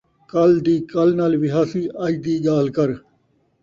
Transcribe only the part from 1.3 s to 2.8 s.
وہاسی، اڄ دی ڳالھ